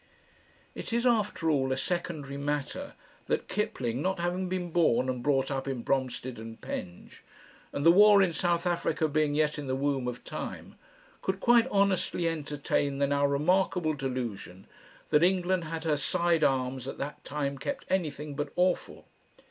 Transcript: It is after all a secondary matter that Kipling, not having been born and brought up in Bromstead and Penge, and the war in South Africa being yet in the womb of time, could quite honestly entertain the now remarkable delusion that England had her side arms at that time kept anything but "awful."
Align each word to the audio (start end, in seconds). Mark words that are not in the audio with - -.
It 0.73 0.91
is 0.93 1.05
after 1.05 1.47
all 1.51 1.71
a 1.71 1.77
secondary 1.77 2.35
matter 2.35 2.95
that 3.27 3.47
Kipling, 3.47 4.01
not 4.01 4.17
having 4.19 4.49
been 4.49 4.71
born 4.71 5.07
and 5.07 5.21
brought 5.21 5.51
up 5.51 5.67
in 5.67 5.83
Bromstead 5.83 6.39
and 6.39 6.59
Penge, 6.59 7.23
and 7.71 7.85
the 7.85 7.91
war 7.91 8.23
in 8.23 8.33
South 8.33 8.65
Africa 8.65 9.07
being 9.07 9.35
yet 9.35 9.59
in 9.59 9.67
the 9.67 9.75
womb 9.75 10.07
of 10.07 10.23
time, 10.23 10.73
could 11.21 11.39
quite 11.39 11.67
honestly 11.69 12.27
entertain 12.27 12.97
the 12.97 13.05
now 13.05 13.27
remarkable 13.27 13.93
delusion 13.93 14.65
that 15.11 15.21
England 15.23 15.65
had 15.65 15.83
her 15.83 15.97
side 15.97 16.43
arms 16.43 16.87
at 16.87 16.97
that 16.97 17.23
time 17.23 17.59
kept 17.59 17.85
anything 17.87 18.33
but 18.35 18.51
"awful." 18.55 19.05